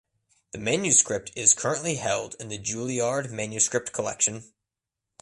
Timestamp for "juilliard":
2.57-3.29